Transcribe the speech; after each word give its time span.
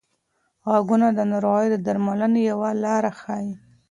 غږونه 0.71 1.07
د 1.13 1.19
ناروغۍ 1.31 1.67
د 1.71 1.77
درملنې 1.85 2.41
یوه 2.51 2.69
لار 2.83 3.03
ښيي. 3.21 3.53